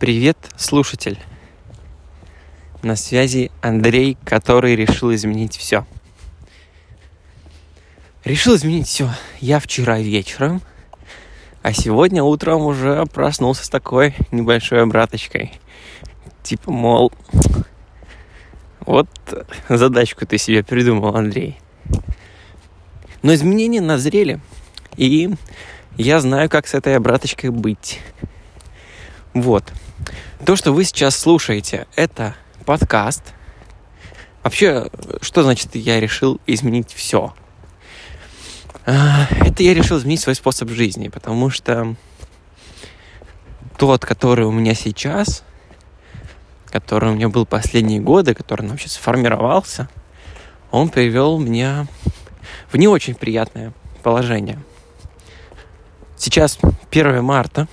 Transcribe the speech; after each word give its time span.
Привет, 0.00 0.38
слушатель. 0.56 1.18
На 2.82 2.96
связи 2.96 3.50
Андрей, 3.60 4.16
который 4.24 4.74
решил 4.74 5.12
изменить 5.12 5.58
все. 5.58 5.84
Решил 8.24 8.56
изменить 8.56 8.86
все. 8.86 9.10
Я 9.40 9.60
вчера 9.60 9.98
вечером, 9.98 10.62
а 11.60 11.74
сегодня 11.74 12.22
утром 12.22 12.62
уже 12.62 13.04
проснулся 13.12 13.66
с 13.66 13.68
такой 13.68 14.14
небольшой 14.30 14.82
обраточкой. 14.82 15.52
Типа, 16.42 16.70
мол, 16.70 17.12
вот 18.86 19.10
задачку 19.68 20.24
ты 20.26 20.38
себе 20.38 20.64
придумал, 20.64 21.14
Андрей. 21.14 21.60
Но 23.20 23.34
изменения 23.34 23.82
назрели, 23.82 24.40
и 24.96 25.28
я 25.98 26.20
знаю, 26.20 26.48
как 26.48 26.68
с 26.68 26.72
этой 26.72 26.96
обраточкой 26.96 27.50
быть. 27.50 28.00
Вот. 29.34 29.70
То, 30.44 30.56
что 30.56 30.72
вы 30.72 30.84
сейчас 30.84 31.16
слушаете, 31.16 31.86
это 31.96 32.34
подкаст. 32.64 33.22
Вообще, 34.42 34.88
что 35.20 35.42
значит 35.42 35.74
я 35.74 36.00
решил 36.00 36.40
изменить 36.46 36.92
все? 36.92 37.34
А, 38.86 39.26
это 39.44 39.62
я 39.62 39.74
решил 39.74 39.98
изменить 39.98 40.20
свой 40.20 40.34
способ 40.34 40.70
жизни, 40.70 41.08
потому 41.08 41.50
что 41.50 41.94
тот, 43.76 44.04
который 44.04 44.46
у 44.46 44.50
меня 44.50 44.74
сейчас, 44.74 45.44
который 46.66 47.10
у 47.10 47.14
меня 47.14 47.28
был 47.28 47.46
последние 47.46 48.00
годы, 48.00 48.34
который 48.34 48.66
вообще 48.66 48.88
сформировался, 48.88 49.88
он 50.70 50.88
привел 50.88 51.38
меня 51.38 51.86
в 52.70 52.76
не 52.76 52.88
очень 52.88 53.14
приятное 53.14 53.72
положение. 54.02 54.58
Сейчас 56.16 56.58
1 56.90 57.22
марта 57.22 57.68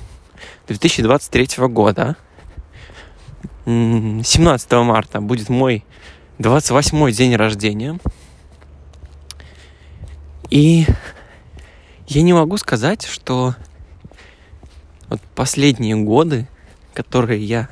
2023 0.68 1.68
года. 1.68 2.16
17 3.66 4.72
марта 4.74 5.22
будет 5.22 5.50
мой 5.50 5.84
28 6.40 7.12
день 7.12 7.36
рождения. 7.36 8.00
И 10.50 10.86
я 12.08 12.22
не 12.22 12.34
могу 12.34 12.58
сказать, 12.58 13.06
что 13.06 13.56
вот 15.10 15.22
последние 15.36 15.96
годы, 15.96 16.48
которые 16.94 17.44
я 17.44 17.70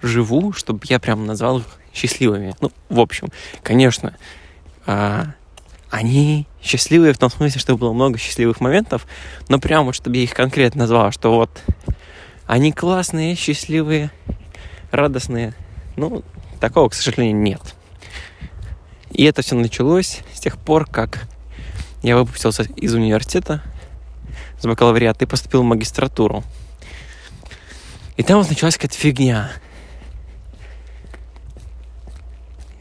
живу, 0.00 0.52
чтобы 0.52 0.80
я 0.84 0.98
прям 0.98 1.26
назвал 1.26 1.58
их 1.58 1.66
счастливыми. 1.92 2.54
Ну, 2.60 2.70
в 2.88 3.00
общем, 3.00 3.28
конечно, 3.62 4.16
а, 4.86 5.34
они 5.92 6.46
счастливые 6.62 7.12
в 7.12 7.18
том 7.18 7.30
смысле, 7.30 7.60
что 7.60 7.76
было 7.76 7.92
много 7.92 8.18
счастливых 8.18 8.60
моментов, 8.60 9.06
но 9.50 9.58
прямо 9.58 9.84
вот, 9.84 9.94
чтобы 9.94 10.16
я 10.16 10.22
их 10.22 10.32
конкретно 10.32 10.80
назвал, 10.80 11.12
что 11.12 11.34
вот 11.34 11.50
они 12.46 12.72
классные, 12.72 13.36
счастливые, 13.36 14.10
радостные. 14.90 15.52
Ну, 15.96 16.24
такого, 16.60 16.88
к 16.88 16.94
сожалению, 16.94 17.36
нет. 17.36 17.60
И 19.10 19.24
это 19.24 19.42
все 19.42 19.54
началось 19.54 20.20
с 20.32 20.40
тех 20.40 20.56
пор, 20.56 20.86
как 20.86 21.28
я 22.02 22.16
выпустился 22.16 22.62
из 22.62 22.94
университета 22.94 23.62
с 24.58 24.64
бакалавриата 24.64 25.26
и 25.26 25.28
поступил 25.28 25.60
в 25.60 25.66
магистратуру. 25.66 26.42
И 28.16 28.22
там 28.22 28.38
вот 28.38 28.48
началась 28.48 28.76
какая-то 28.76 28.96
фигня. 28.96 29.50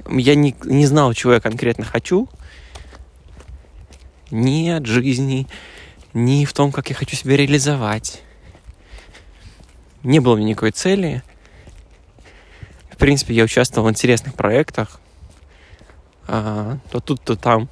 Я 0.10 0.36
не, 0.36 0.56
не 0.64 0.86
знал, 0.86 1.14
чего 1.14 1.34
я 1.34 1.42
конкретно 1.42 1.84
хочу, 1.84 2.30
ни 4.32 4.70
от 4.70 4.86
жизни, 4.86 5.48
ни 6.14 6.46
в 6.46 6.54
том, 6.54 6.72
как 6.72 6.90
я 6.90 6.96
хочу 6.96 7.16
себя 7.16 7.38
реализовать. 7.38 8.22
Не 10.04 10.20
было 10.20 10.36
меня 10.36 10.50
никакой 10.50 10.72
цели. 10.72 11.24
В 12.90 12.98
принципе, 12.98 13.34
я 13.34 13.44
участвовал 13.44 13.88
в 13.88 13.92
интересных 13.92 14.34
проектах. 14.34 15.00
А, 16.28 16.78
то 16.92 17.00
тут, 17.00 17.22
то 17.22 17.36
там. 17.36 17.70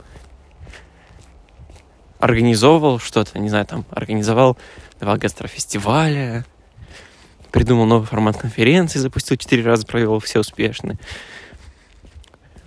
Организовывал 2.19 2.99
что-то, 2.99 3.39
не 3.39 3.49
знаю, 3.49 3.65
там, 3.65 3.85
организовал 3.91 4.57
два 4.99 5.15
гастрофестиваля, 5.15 6.45
придумал 7.51 7.85
новый 7.85 8.07
формат 8.07 8.37
конференции, 8.37 8.99
запустил 8.99 9.37
четыре 9.37 9.63
раза, 9.63 9.85
провел 9.85 10.19
все 10.19 10.39
успешно 10.39 10.97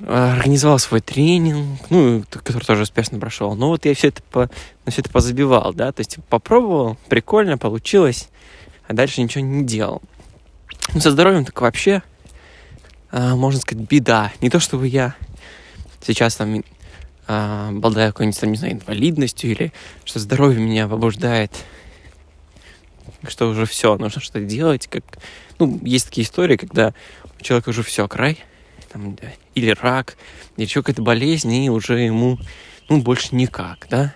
организовал 0.07 0.79
свой 0.79 1.01
тренинг, 1.01 1.81
ну, 1.91 2.25
который 2.31 2.65
тоже 2.65 2.83
успешно 2.83 3.19
прошел. 3.19 3.55
Но 3.55 3.69
вот 3.69 3.85
я 3.85 3.95
все 3.95 4.09
это, 4.09 4.23
по, 4.23 4.51
на 4.85 4.93
все 4.93 5.01
это 5.01 5.11
позабивал, 5.11 5.73
да, 5.73 5.93
то 5.93 6.01
есть 6.01 6.19
попробовал, 6.29 6.97
прикольно, 7.09 7.59
получилось, 7.59 8.29
а 8.89 8.95
дальше 8.95 9.23
ничего 9.23 9.45
не 9.45 9.65
делал. 9.65 10.03
Ну, 10.95 11.01
со 11.01 11.11
здоровьем 11.11 11.45
так 11.45 11.61
вообще, 11.61 12.03
а, 13.11 13.37
можно 13.37 13.61
сказать, 13.61 13.89
беда. 13.89 14.33
Не 14.41 14.51
то, 14.51 14.61
чтобы 14.61 14.89
я 14.89 15.15
сейчас 16.01 16.37
там 16.37 16.65
а, 17.29 17.69
обладаю 17.69 18.13
какой-нибудь, 18.13 18.41
там, 18.41 18.51
не 18.51 18.57
знаю, 18.57 18.75
инвалидностью 18.75 19.51
или 19.51 19.73
что 20.05 20.19
здоровье 20.19 20.61
меня 20.61 20.89
побуждает, 20.89 21.53
что 23.29 23.49
уже 23.49 23.67
все, 23.67 23.97
нужно 23.97 24.21
что-то 24.21 24.41
делать. 24.41 24.89
Как... 24.89 25.05
Ну, 25.59 25.79
есть 25.83 26.07
такие 26.07 26.25
истории, 26.25 26.57
когда 26.57 26.93
у 27.39 27.43
человека 27.43 27.69
уже 27.69 27.83
все, 27.83 28.09
край– 28.09 28.39
там, 28.93 29.17
или 29.55 29.71
рак, 29.71 30.17
или 30.57 30.65
еще 30.65 30.83
какая-то 30.83 31.03
болезнь, 31.03 31.53
и 31.53 31.71
уже 31.71 32.01
ему, 32.01 32.39
ну, 32.89 33.01
больше 33.01 33.35
никак, 33.35 33.87
да. 33.91 34.15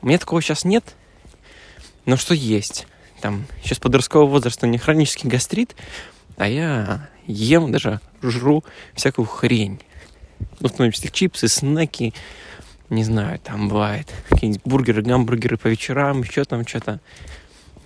У 0.00 0.06
меня 0.06 0.18
такого 0.18 0.42
сейчас 0.42 0.64
нет, 0.64 0.94
но 2.04 2.16
что 2.16 2.34
есть. 2.34 2.86
Там, 3.20 3.46
сейчас 3.62 3.78
подросткового 3.78 4.28
возраста 4.28 4.66
у 4.66 4.68
меня 4.68 4.78
хронический 4.78 5.28
гастрит, 5.28 5.76
а 6.36 6.48
я 6.48 7.08
ем 7.26 7.70
даже, 7.70 8.00
жру 8.20 8.64
всякую 8.94 9.26
хрень. 9.26 9.80
Ну, 10.60 10.68
в 10.68 10.72
том 10.72 10.90
числе 10.90 11.10
чипсы, 11.10 11.48
снеки, 11.48 12.12
не 12.90 13.04
знаю, 13.04 13.38
там 13.38 13.68
бывает 13.68 14.12
какие-нибудь 14.28 14.62
бургеры, 14.64 15.02
гамбургеры 15.02 15.56
по 15.56 15.68
вечерам, 15.68 16.22
еще 16.22 16.44
там 16.44 16.66
что-то. 16.66 17.00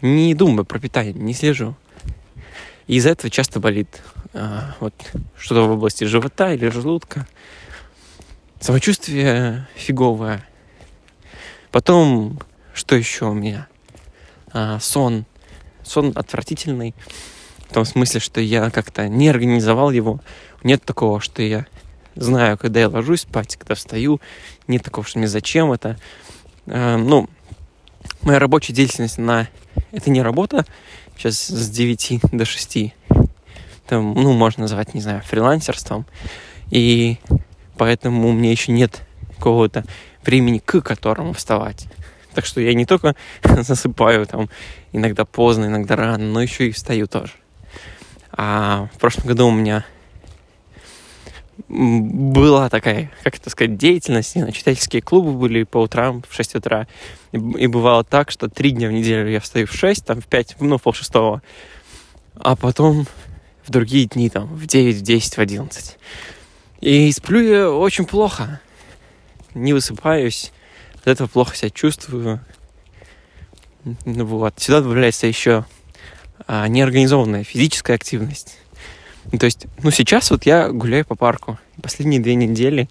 Не 0.00 0.34
думаю 0.34 0.64
про 0.64 0.78
питание, 0.78 1.12
не 1.12 1.34
слежу. 1.34 1.76
И 2.86 2.96
из-за 2.96 3.10
этого 3.10 3.30
часто 3.30 3.58
болит 3.60 4.02
а, 4.32 4.74
вот 4.80 4.94
что-то 5.36 5.62
в 5.62 5.72
области 5.72 6.04
живота 6.04 6.52
или 6.52 6.68
желудка. 6.68 7.26
Самочувствие 8.60 9.66
фиговое. 9.74 10.46
Потом, 11.70 12.38
что 12.72 12.96
еще 12.96 13.26
у 13.26 13.34
меня? 13.34 13.66
А, 14.52 14.78
сон. 14.78 15.26
Сон 15.82 16.12
отвратительный. 16.14 16.94
В 17.68 17.74
том 17.74 17.84
смысле, 17.84 18.20
что 18.20 18.40
я 18.40 18.70
как-то 18.70 19.08
не 19.08 19.28
организовал 19.28 19.90
его. 19.90 20.20
Нет 20.62 20.84
такого, 20.84 21.20
что 21.20 21.42
я 21.42 21.66
знаю, 22.14 22.56
когда 22.56 22.80
я 22.80 22.88
ложусь 22.88 23.22
спать, 23.22 23.56
когда 23.56 23.74
встаю. 23.74 24.20
Нет 24.68 24.84
такого, 24.84 25.06
что 25.06 25.18
мне 25.18 25.28
зачем 25.28 25.72
это. 25.72 25.98
А, 26.66 26.96
ну, 26.96 27.28
моя 28.22 28.38
рабочая 28.38 28.72
деятельность, 28.72 29.18
на 29.18 29.48
это 29.92 30.10
не 30.10 30.22
работа. 30.22 30.64
Сейчас 31.16 31.46
с 31.46 31.70
9 31.70 32.20
до 32.32 32.44
6 32.44 32.94
там, 33.86 34.14
ну, 34.14 34.32
можно 34.32 34.62
назвать, 34.62 34.94
не 34.94 35.00
знаю, 35.00 35.22
фрилансерством. 35.22 36.06
И 36.70 37.18
поэтому 37.76 38.28
у 38.28 38.32
меня 38.32 38.50
еще 38.50 38.72
нет 38.72 39.02
какого-то 39.36 39.84
времени, 40.24 40.58
к 40.58 40.80
которому 40.80 41.32
вставать. 41.32 41.86
Так 42.34 42.44
что 42.44 42.60
я 42.60 42.74
не 42.74 42.84
только 42.84 43.14
засыпаю 43.42 44.26
там 44.26 44.50
иногда 44.92 45.24
поздно, 45.24 45.66
иногда 45.66 45.96
рано, 45.96 46.24
но 46.24 46.42
еще 46.42 46.68
и 46.68 46.72
встаю 46.72 47.06
тоже. 47.06 47.32
А 48.32 48.88
в 48.94 48.98
прошлом 48.98 49.26
году 49.26 49.46
у 49.46 49.52
меня 49.52 49.84
была 51.68 52.68
такая, 52.68 53.10
как 53.24 53.36
это 53.36 53.50
сказать, 53.50 53.76
деятельность. 53.76 54.34
Не 54.36 54.42
знаю, 54.42 54.52
читательские 54.52 55.02
клубы 55.02 55.32
были 55.32 55.64
по 55.64 55.78
утрам 55.78 56.22
в 56.28 56.34
6 56.34 56.56
утра. 56.56 56.86
И, 57.32 57.36
и 57.36 57.66
бывало 57.66 58.04
так, 58.04 58.30
что 58.30 58.48
три 58.48 58.70
дня 58.70 58.88
в 58.88 58.92
неделю 58.92 59.28
я 59.30 59.40
встаю 59.40 59.66
в 59.66 59.72
6, 59.72 60.04
там 60.04 60.20
в 60.20 60.26
5, 60.26 60.56
ну, 60.60 60.78
в 60.78 60.82
пол 60.82 60.92
шестого. 60.92 61.42
А 62.36 62.54
потом 62.54 63.06
в 63.64 63.70
другие 63.70 64.06
дни 64.06 64.30
там 64.30 64.46
в 64.46 64.66
9, 64.66 64.96
в 64.96 65.02
10, 65.02 65.36
в 65.36 65.38
11. 65.40 65.98
И 66.82 67.10
сплю 67.12 67.40
я 67.40 67.70
очень 67.70 68.04
плохо. 68.04 68.60
Не 69.54 69.72
высыпаюсь. 69.72 70.52
От 70.94 71.08
этого 71.08 71.26
плохо 71.26 71.56
себя 71.56 71.70
чувствую. 71.70 72.40
Ну 74.04 74.24
вот. 74.24 74.54
Сюда 74.58 74.82
добавляется 74.82 75.26
еще 75.26 75.64
а, 76.46 76.68
неорганизованная 76.68 77.44
физическая 77.44 77.96
активность. 77.96 78.58
Ну, 79.32 79.38
то 79.38 79.46
есть, 79.46 79.66
ну, 79.82 79.90
сейчас 79.90 80.30
вот 80.30 80.46
я 80.46 80.68
гуляю 80.70 81.04
по 81.04 81.14
парку. 81.14 81.58
Последние 81.82 82.20
две 82.20 82.34
недели 82.34 82.88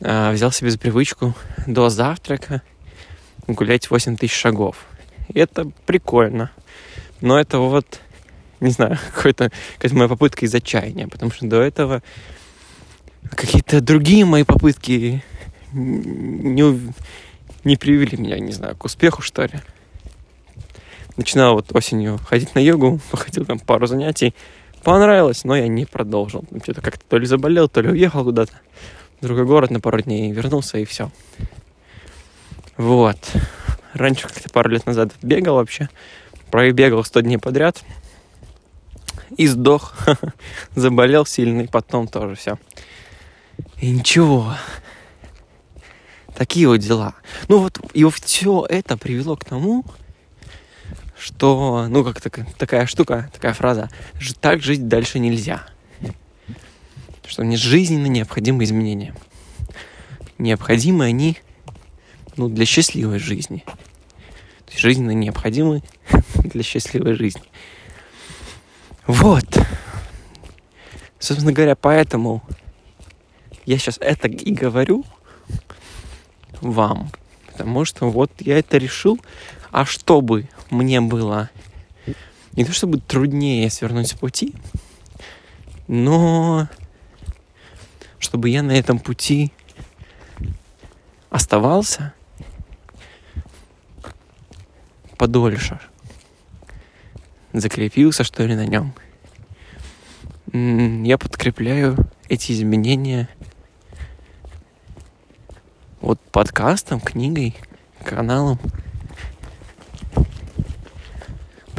а, 0.00 0.32
взял 0.32 0.50
себе 0.50 0.70
за 0.70 0.78
привычку 0.78 1.34
до 1.66 1.88
завтрака 1.88 2.62
гулять 3.46 3.90
8 3.90 4.16
тысяч 4.16 4.34
шагов. 4.34 4.86
И 5.28 5.38
это 5.38 5.70
прикольно. 5.86 6.50
Но 7.20 7.38
это 7.38 7.58
вот 7.58 8.00
не 8.62 8.70
знаю, 8.70 8.98
какая-то 9.14 9.50
моя 9.90 10.08
попытка 10.08 10.46
из 10.46 10.54
отчаяния, 10.54 11.08
потому 11.08 11.32
что 11.32 11.46
до 11.46 11.60
этого 11.60 12.02
какие-то 13.30 13.80
другие 13.80 14.24
мои 14.24 14.44
попытки 14.44 15.22
не, 15.72 16.92
не 17.64 17.76
привели 17.76 18.16
меня, 18.16 18.38
не 18.38 18.52
знаю, 18.52 18.76
к 18.76 18.84
успеху, 18.84 19.22
что 19.22 19.44
ли. 19.44 19.60
начинал 21.16 21.54
вот 21.54 21.74
осенью 21.74 22.18
ходить 22.18 22.54
на 22.54 22.60
йогу, 22.60 23.00
походил 23.10 23.44
там 23.44 23.58
пару 23.58 23.86
занятий, 23.86 24.34
понравилось, 24.82 25.44
но 25.44 25.56
я 25.56 25.68
не 25.68 25.86
продолжил. 25.86 26.44
Что-то 26.62 26.80
как-то 26.80 27.04
то 27.08 27.18
ли 27.18 27.26
заболел, 27.26 27.68
то 27.68 27.80
ли 27.80 27.90
уехал 27.90 28.24
куда-то 28.24 28.52
в 29.20 29.24
другой 29.24 29.44
город 29.44 29.70
на 29.70 29.80
пару 29.80 30.00
дней, 30.00 30.32
вернулся 30.32 30.78
и 30.78 30.84
все. 30.84 31.10
Вот. 32.76 33.18
Раньше 33.94 34.26
как-то 34.26 34.50
пару 34.50 34.70
лет 34.70 34.86
назад 34.86 35.12
бегал 35.22 35.56
вообще. 35.56 35.88
Пробегал 36.50 37.04
100 37.04 37.20
дней 37.20 37.38
подряд. 37.38 37.82
И 39.36 39.46
сдох. 39.46 39.94
Заболел 40.74 41.26
сильно, 41.26 41.62
и 41.62 41.66
потом 41.66 42.08
тоже 42.08 42.34
все. 42.34 42.58
И 43.80 43.90
ничего. 43.90 44.54
Такие 46.34 46.66
вот 46.66 46.78
дела. 46.78 47.14
Ну 47.48 47.58
вот, 47.58 47.78
и 47.92 48.04
все 48.04 48.66
это 48.68 48.96
привело 48.96 49.36
к 49.36 49.44
тому, 49.44 49.84
что, 51.22 51.86
ну, 51.88 52.02
как 52.02 52.20
так, 52.20 52.40
такая 52.56 52.86
штука, 52.86 53.30
такая 53.32 53.52
фраза, 53.52 53.88
так 54.40 54.60
жить 54.60 54.88
дальше 54.88 55.20
нельзя. 55.20 55.64
Что 57.24 57.44
мне 57.44 57.56
жизненно 57.56 58.08
необходимы 58.08 58.64
изменения. 58.64 59.14
Необходимы 60.38 61.04
они, 61.04 61.38
ну, 62.36 62.48
для 62.48 62.66
счастливой 62.66 63.20
жизни. 63.20 63.62
То 63.64 64.72
есть 64.72 64.80
жизненно 64.80 65.12
необходимы 65.12 65.84
для 66.34 66.64
счастливой 66.64 67.14
жизни. 67.14 67.44
Вот. 69.06 69.46
Собственно 71.20 71.52
говоря, 71.52 71.76
поэтому 71.76 72.42
я 73.64 73.78
сейчас 73.78 73.98
это 74.00 74.26
и 74.26 74.52
говорю 74.52 75.04
вам. 76.60 77.12
Потому 77.46 77.84
что 77.84 78.10
вот 78.10 78.32
я 78.40 78.58
это 78.58 78.76
решил. 78.76 79.20
А 79.72 79.86
чтобы 79.86 80.48
мне 80.70 81.00
было 81.00 81.50
не 82.52 82.66
то 82.66 82.72
чтобы 82.72 83.00
труднее 83.00 83.70
свернуть 83.70 84.08
с 84.08 84.12
пути, 84.12 84.54
но 85.88 86.68
чтобы 88.18 88.50
я 88.50 88.62
на 88.62 88.72
этом 88.72 88.98
пути 88.98 89.50
оставался 91.30 92.12
подольше, 95.16 95.80
закрепился 97.54 98.24
что 98.24 98.44
ли 98.44 98.54
на 98.54 98.66
нем. 98.66 98.94
Я 100.52 101.16
подкрепляю 101.16 101.96
эти 102.28 102.52
изменения 102.52 103.26
вот 106.02 106.20
подкастом, 106.20 107.00
книгой, 107.00 107.56
каналом. 108.04 108.58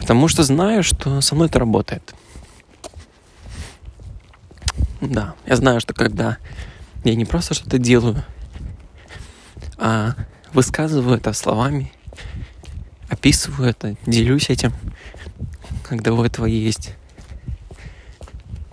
Потому 0.04 0.28
что 0.28 0.44
знаю, 0.44 0.84
что 0.84 1.22
со 1.22 1.34
мной 1.34 1.48
это 1.48 1.60
работает. 1.60 2.14
Да, 5.00 5.34
я 5.46 5.56
знаю, 5.56 5.80
что 5.80 5.94
когда 5.94 6.40
я 7.06 7.16
не 7.16 7.24
просто 7.24 7.54
что-то 7.54 7.78
делаю, 7.78 8.22
а 9.78 10.16
высказываю 10.52 11.16
это 11.16 11.32
словами, 11.32 11.94
описываю 13.08 13.70
это, 13.70 13.96
делюсь 14.06 14.50
этим, 14.50 14.74
когда 15.88 16.12
у 16.12 16.22
этого 16.22 16.48
есть 16.48 16.96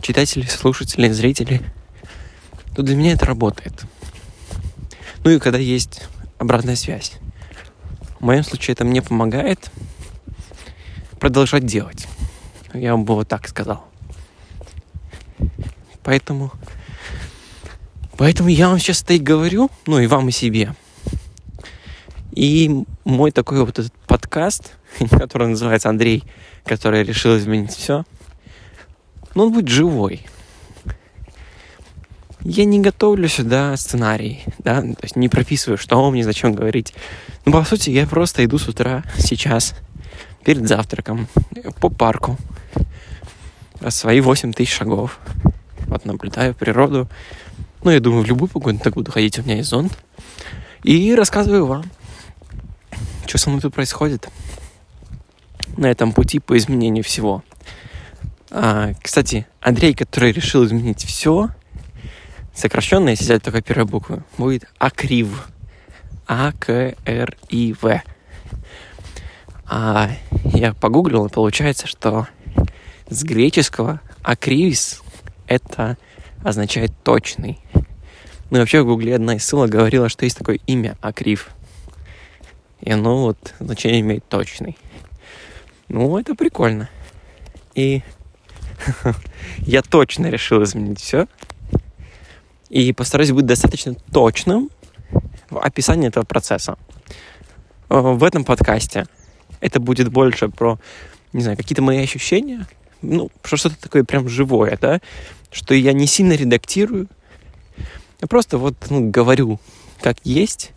читатели, 0.02 0.46
слушатели, 0.46 1.08
зрители, 1.10 1.62
то 2.74 2.82
для 2.82 2.96
меня 2.96 3.12
это 3.12 3.26
работает. 3.26 3.84
Ну 5.22 5.30
и 5.30 5.38
когда 5.38 5.58
есть 5.58 6.08
обратная 6.38 6.74
связь. 6.74 7.12
В 8.18 8.24
моем 8.24 8.42
случае 8.42 8.72
это 8.72 8.84
мне 8.84 9.00
помогает– 9.00 9.70
продолжать 11.20 11.66
делать. 11.66 12.08
Я 12.72 12.96
бы 12.96 13.14
вот 13.14 13.28
так 13.28 13.46
сказал. 13.46 13.84
Поэтому, 16.02 16.50
поэтому 18.16 18.48
я 18.48 18.68
вам 18.68 18.78
сейчас 18.78 19.02
это 19.02 19.12
и 19.12 19.18
говорю, 19.18 19.70
ну 19.86 19.98
и 19.98 20.06
вам 20.06 20.30
и 20.30 20.32
себе. 20.32 20.74
И 22.32 22.84
мой 23.04 23.32
такой 23.32 23.60
вот 23.60 23.78
этот 23.78 23.92
подкаст, 24.06 24.72
который 25.10 25.48
называется 25.48 25.90
Андрей, 25.90 26.24
который 26.64 27.04
решил 27.04 27.36
изменить 27.36 27.72
все, 27.72 28.04
ну 29.34 29.44
он 29.44 29.52
будет 29.52 29.68
живой. 29.68 30.26
Я 32.42 32.64
не 32.64 32.80
готовлю 32.80 33.28
сюда 33.28 33.76
сценарий, 33.76 34.42
да, 34.58 34.80
то 34.80 35.02
есть 35.02 35.14
не 35.14 35.28
прописываю, 35.28 35.76
что 35.76 36.10
мне, 36.10 36.24
зачем 36.24 36.54
говорить. 36.54 36.94
Ну, 37.44 37.52
по 37.52 37.62
сути, 37.64 37.90
я 37.90 38.06
просто 38.06 38.42
иду 38.46 38.56
с 38.56 38.66
утра 38.66 39.04
сейчас– 39.18 39.74
перед 40.44 40.66
завтраком 40.68 41.28
по 41.80 41.88
парку. 41.88 42.36
Свои 43.88 44.20
8 44.20 44.52
тысяч 44.52 44.72
шагов. 44.72 45.18
Вот 45.86 46.04
наблюдаю 46.04 46.54
природу. 46.54 47.08
Ну, 47.82 47.90
я 47.90 48.00
думаю, 48.00 48.22
в 48.22 48.26
любую 48.26 48.48
погоду 48.48 48.78
так 48.78 48.94
буду 48.94 49.10
ходить, 49.10 49.38
у 49.38 49.42
меня 49.42 49.56
есть 49.56 49.70
зонт. 49.70 49.96
И 50.82 51.14
рассказываю 51.14 51.66
вам, 51.66 51.84
что 53.26 53.38
со 53.38 53.48
мной 53.48 53.62
тут 53.62 53.74
происходит 53.74 54.28
на 55.76 55.86
этом 55.86 56.12
пути 56.12 56.38
по 56.38 56.56
изменению 56.58 57.04
всего. 57.04 57.42
А, 58.50 58.92
кстати, 59.00 59.46
Андрей, 59.60 59.94
который 59.94 60.32
решил 60.32 60.64
изменить 60.64 61.04
все, 61.04 61.48
сокращенно, 62.54 63.10
если 63.10 63.24
взять 63.24 63.42
только 63.42 63.62
первую 63.62 63.86
букву, 63.86 64.22
будет 64.36 64.64
Акрив. 64.78 65.48
А-К-Р-И-В. 66.26 68.02
А 69.72 70.10
я 70.46 70.74
погуглил, 70.74 71.26
и 71.26 71.30
получается, 71.30 71.86
что 71.86 72.26
с 73.08 73.22
греческого 73.22 74.00
акривис 74.24 75.00
это 75.46 75.96
означает 76.42 76.90
точный. 77.04 77.60
Ну 78.50 78.56
и 78.56 78.60
вообще 78.60 78.82
в 78.82 78.86
гугле 78.86 79.14
одна 79.14 79.36
из 79.36 79.44
ссылок 79.44 79.70
говорила, 79.70 80.08
что 80.08 80.24
есть 80.24 80.36
такое 80.36 80.58
имя 80.66 80.98
акрив. 81.00 81.50
И 82.80 82.90
оно 82.90 83.22
вот 83.22 83.54
значение 83.60 84.00
имеет 84.00 84.28
точный. 84.28 84.76
Ну, 85.86 86.18
это 86.18 86.34
прикольно. 86.34 86.90
И 87.76 88.02
я 89.58 89.82
точно 89.82 90.30
решил 90.30 90.64
изменить 90.64 91.00
все. 91.00 91.28
И 92.70 92.92
постараюсь 92.92 93.30
быть 93.30 93.46
достаточно 93.46 93.94
точным 93.94 94.68
в 95.48 95.60
описании 95.60 96.08
этого 96.08 96.24
процесса. 96.24 96.76
Э, 97.88 98.00
в 98.00 98.24
этом 98.24 98.44
подкасте 98.44 99.06
это 99.60 99.80
будет 99.80 100.08
больше 100.08 100.48
про, 100.48 100.78
не 101.32 101.42
знаю, 101.42 101.56
какие-то 101.56 101.82
мои 101.82 102.02
ощущения, 102.02 102.66
ну, 103.02 103.30
что-то 103.44 103.80
такое 103.80 104.04
прям 104.04 104.28
живое, 104.28 104.78
да, 104.80 105.00
что 105.50 105.74
я 105.74 105.92
не 105.92 106.06
сильно 106.06 106.34
редактирую, 106.34 107.08
я 108.20 108.28
просто 108.28 108.58
вот, 108.58 108.76
ну, 108.90 109.10
говорю, 109.10 109.58
как 110.02 110.18
есть, 110.24 110.72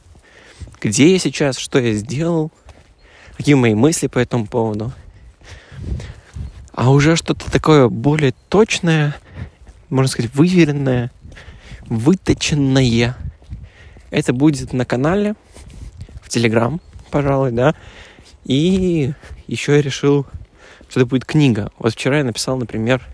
где 0.82 1.12
я 1.12 1.20
сейчас, 1.20 1.58
что 1.58 1.80
я 1.80 1.94
сделал, 1.94 2.52
какие 3.38 3.56
мои 3.56 3.74
мысли 3.74 4.08
по 4.08 4.20
этому 4.20 4.48
поводу. 4.48 4.94
А 6.74 6.92
уже 6.92 7.16
что-то 7.16 7.52
такое 7.52 7.88
более 7.90 8.34
точное, 8.50 9.16
можно 9.90 10.10
сказать, 10.10 10.34
выверенное, 10.34 11.12
выточенное, 11.86 13.16
это 14.10 14.34
будет 14.34 14.74
на 14.74 14.86
канале, 14.86 15.36
в 16.22 16.30
Телеграм, 16.30 16.80
пожалуй, 17.12 17.52
да, 17.52 17.75
и 18.46 19.14
еще 19.48 19.76
я 19.76 19.82
решил, 19.82 20.26
что 20.90 21.02
это 21.02 21.08
будет 21.08 21.26
книга. 21.26 21.72
Вот 21.80 21.94
вчера 21.94 22.20
я 22.20 22.24
написал, 22.24 22.58
например, 22.58 23.06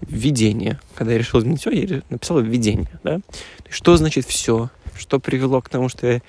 введение. 0.00 0.80
Когда 0.94 1.12
я 1.12 1.18
решил 1.18 1.40
изменить 1.40 1.60
все, 1.60 1.70
я 1.70 2.02
написал 2.10 2.40
введение. 2.40 2.90
Да? 3.02 3.20
Что 3.68 3.96
значит 3.96 4.26
все? 4.26 4.70
Что 4.96 5.18
привело 5.18 5.60
к 5.60 5.68
тому, 5.68 5.88
что 5.88 6.06
я 6.06 6.22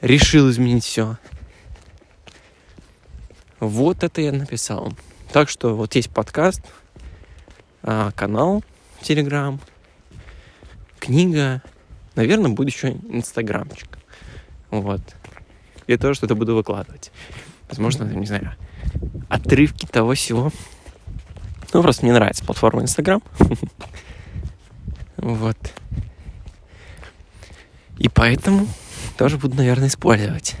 решил 0.00 0.50
изменить 0.50 0.84
все? 0.84 1.18
Вот 3.58 4.02
это 4.02 4.20
я 4.20 4.32
написал. 4.32 4.92
Так 5.32 5.48
что 5.48 5.76
вот 5.76 5.94
есть 5.94 6.10
подкаст, 6.10 6.62
а, 7.82 8.10
канал, 8.12 8.64
Телеграм, 9.02 9.60
книга, 10.98 11.62
наверное, 12.14 12.50
будет 12.50 12.74
еще 12.74 12.92
Инстаграмчик. 12.92 13.98
Вот 14.70 15.00
я 15.92 15.98
тоже 15.98 16.14
что-то 16.14 16.34
буду 16.34 16.54
выкладывать. 16.54 17.10
Возможно, 17.68 18.04
не 18.04 18.26
знаю, 18.26 18.54
отрывки 19.28 19.86
того 19.86 20.14
всего. 20.14 20.52
Ну, 21.72 21.82
просто 21.82 22.04
мне 22.04 22.12
нравится 22.12 22.44
платформа 22.44 22.82
Инстаграм. 22.82 23.22
Вот. 25.22 25.58
И 27.98 28.08
поэтому 28.08 28.66
тоже 29.18 29.36
буду, 29.36 29.54
наверное, 29.54 29.88
использовать. 29.88 30.56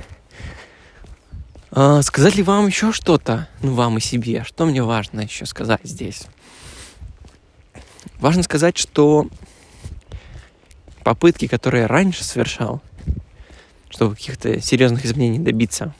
А, 1.70 2.02
сказать 2.02 2.34
ли 2.34 2.42
вам 2.42 2.66
еще 2.66 2.92
что-то? 2.92 3.48
Ну, 3.62 3.72
вам 3.72 3.96
и 3.96 4.00
себе. 4.02 4.44
Что 4.44 4.66
мне 4.66 4.82
важно 4.82 5.20
еще 5.20 5.46
сказать 5.46 5.80
здесь? 5.84 6.24
Важно 8.18 8.42
сказать, 8.42 8.76
что 8.76 9.28
попытки, 11.04 11.46
которые 11.46 11.82
я 11.82 11.88
раньше 11.88 12.22
совершал, 12.22 12.82
чтобы 13.90 14.14
каких-то 14.14 14.60
серьезных 14.60 15.04
изменений 15.04 15.38
добиться. 15.38 15.94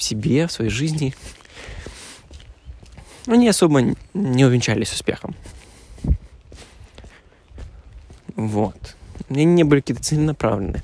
в 0.00 0.02
себе, 0.02 0.46
в 0.46 0.52
своей 0.52 0.70
жизни, 0.70 1.14
они 3.26 3.48
особо 3.48 3.94
не 4.14 4.44
увенчались 4.46 4.92
успехом. 4.92 5.36
Вот. 8.34 8.96
Они 9.28 9.44
не 9.44 9.62
были 9.62 9.80
какие-то 9.80 10.02
целенаправленные. 10.02 10.82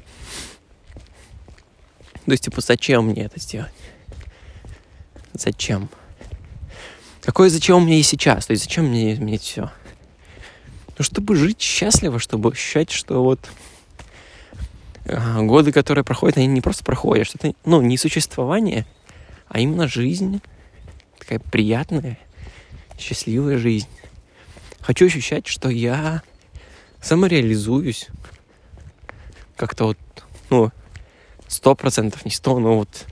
То 2.27 2.33
есть, 2.33 2.45
типа, 2.45 2.61
зачем 2.61 3.07
мне 3.07 3.25
это 3.25 3.41
сделать? 3.41 3.73
Зачем? 5.33 5.89
Какое 7.23 7.49
зачем 7.49 7.87
меня 7.87 7.97
и 7.97 8.03
сейчас? 8.03 8.47
То 8.47 8.51
есть, 8.51 8.65
зачем 8.65 8.87
мне 8.87 9.15
изменить 9.15 9.43
все? 9.43 9.71
Ну, 10.99 11.05
чтобы 11.05 11.37
жить 11.37 11.61
счастливо, 11.61 12.19
чтобы 12.19 12.51
ощущать, 12.51 12.91
что 12.91 13.23
вот 13.23 13.41
годы, 15.07 15.73
которые 15.73 16.05
проходят, 16.05 16.37
они 16.37 16.47
не 16.47 16.61
просто 16.61 16.85
проходят, 16.85 17.27
что 17.27 17.39
это, 17.39 17.57
ну, 17.65 17.81
не 17.81 17.97
существование, 17.97 18.87
а 19.49 19.61
именно 19.61 19.87
жизнь, 19.87 20.41
такая 21.19 21.39
приятная, 21.39 22.19
счастливая 22.99 23.59
жизнь. 23.59 23.89
Хочу 24.81 25.07
ощущать, 25.07 25.47
что 25.47 25.69
я 25.69 26.23
самореализуюсь 27.01 28.09
как-то 29.57 29.85
вот, 29.87 29.99
ну, 30.51 30.71
сто 31.49 31.75
процентов, 31.75 32.25
не 32.25 32.31
сто, 32.31 32.59
но 32.59 32.79
вот 32.79 33.07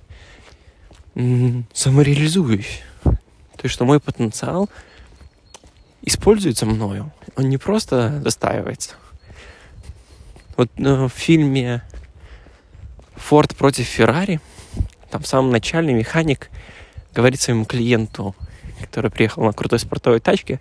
самореализуюсь. 1.72 2.82
То 3.04 3.62
есть, 3.62 3.74
что 3.74 3.84
мой 3.84 4.00
потенциал 4.00 4.68
используется 6.02 6.66
мною. 6.66 7.12
Он 7.36 7.48
не 7.48 7.56
просто 7.56 8.20
застаивается. 8.22 8.94
Вот 10.56 10.70
э, 10.76 11.06
в 11.06 11.08
фильме 11.08 11.82
«Форд 13.16 13.56
против 13.56 13.86
Феррари» 13.86 14.40
там 15.10 15.22
в 15.22 15.26
самом 15.26 15.50
начале 15.50 15.92
механик 15.92 16.50
говорит 17.12 17.40
своему 17.40 17.64
клиенту, 17.64 18.36
который 18.80 19.10
приехал 19.10 19.44
на 19.44 19.52
крутой 19.52 19.78
спортовой 19.78 20.20
тачке 20.20 20.60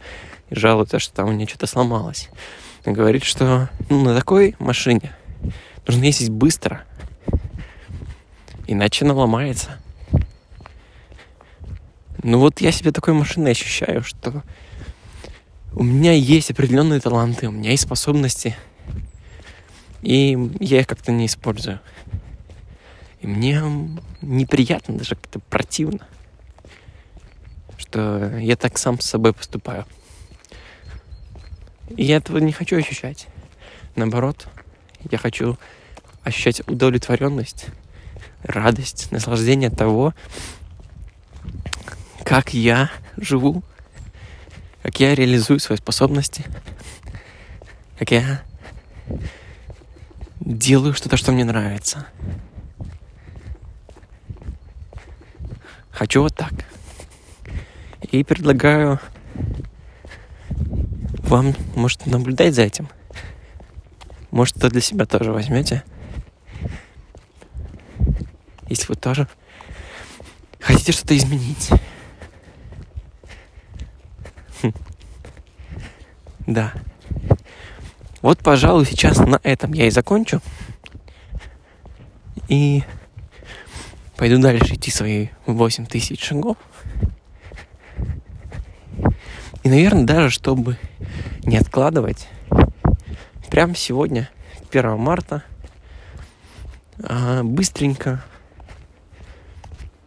и 0.50 0.56
жалуется, 0.56 1.00
что 1.00 1.14
там 1.14 1.30
у 1.30 1.32
него 1.32 1.48
что-то 1.48 1.68
сломалось. 1.68 2.30
Он 2.86 2.94
говорит, 2.94 3.24
что 3.24 3.70
ну, 3.90 4.04
на 4.04 4.16
такой 4.16 4.56
машине 4.60 5.16
нужно 5.88 6.04
ездить 6.04 6.30
быстро, 6.30 6.84
иначе 8.68 9.06
она 9.06 9.14
ломается. 9.14 9.80
Ну 12.24 12.40
вот 12.40 12.62
я 12.62 12.72
себе 12.72 12.92
такой 12.92 13.14
машиной 13.14 13.52
ощущаю, 13.52 14.04
что 14.04 14.44
у 15.74 15.84
меня 15.84 16.14
есть 16.14 16.52
определенные 16.52 17.00
таланты, 17.00 17.48
у 17.48 17.52
меня 17.52 17.72
есть 17.72 17.84
способности– 17.84 18.56
и 20.04 20.38
я 20.60 20.82
их 20.82 20.88
как-то 20.88 21.12
не 21.12 21.26
использую. 21.26 21.80
И 23.22 23.28
мне 23.28 23.62
неприятно, 24.22 24.98
даже 24.98 25.16
как-то 25.16 25.40
противно, 25.40 26.06
что 27.78 28.38
я 28.38 28.58
так 28.58 28.78
сам 28.78 29.00
с 29.00 29.06
собой 29.06 29.34
поступаю. 29.34 29.86
И 31.96 32.04
я 32.04 32.18
этого 32.18 32.38
не 32.40 32.52
хочу 32.52 32.78
ощущать. 32.78 33.28
Наоборот, 33.96 34.48
я 35.10 35.18
хочу 35.18 35.58
ощущать 36.24 36.68
удовлетворенность, 36.68 37.68
радость, 38.44 39.10
наслаждение 39.12 39.70
того, 39.70 40.14
как 42.26 42.54
я 42.54 42.92
живу, 43.16 43.64
как 44.82 45.00
я 45.00 45.16
реализую 45.16 45.60
свои 45.60 45.78
способности, 45.78 46.44
как 47.98 48.12
я 48.12 48.42
делаю 50.46 50.94
что-то, 50.94 51.18
что 51.18 51.32
мне 51.32 51.46
нравится. 51.46 52.06
Хочу 55.92 56.22
вот 56.22 56.36
так. 56.36 56.52
И 58.12 58.24
предлагаю 58.24 59.00
вам, 61.20 61.56
может, 61.76 62.06
наблюдать 62.06 62.54
за 62.54 62.64
этим. 62.64 62.90
Может, 64.32 64.56
то 64.56 64.70
для 64.70 64.82
себя 64.82 65.06
тоже 65.06 65.32
возьмете. 65.32 65.84
Если 68.68 68.88
вы 68.88 68.96
тоже 68.96 69.28
хотите 70.60 70.92
что-то 70.92 71.16
изменить. 71.16 71.70
Хм. 74.62 74.74
Да. 76.48 76.74
Вот, 78.24 78.40
пожалуй, 78.40 78.86
сейчас 78.86 79.20
на 79.20 79.38
этом 79.44 79.74
я 79.74 79.86
и 79.86 79.90
закончу. 79.90 80.42
И 82.48 82.84
пойду 84.16 84.42
дальше 84.42 84.76
идти 84.76 84.92
свои 84.92 85.28
8 85.46 85.86
тысяч 85.88 86.24
шагов. 86.24 86.56
И, 89.64 89.70
наверное, 89.70 90.06
даже 90.06 90.30
чтобы 90.30 90.78
не 91.44 91.58
откладывать, 91.58 92.30
прямо 93.52 93.76
сегодня, 93.76 94.30
1 94.72 94.98
марта, 94.98 95.44
а, 97.04 97.44
быстренько 97.44 98.24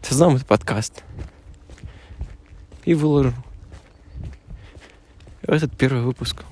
создам 0.01 0.37
этот 0.37 0.49
подкаст 0.49 1.05
и 2.87 2.95
выложу 2.95 3.35
этот 5.43 5.77
первый 5.77 6.01
выпуск. 6.01 6.45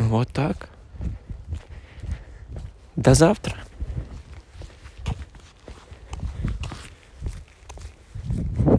Вот 0.00 0.28
так. 0.32 0.68
До 2.96 3.14
завтра. 3.14 3.56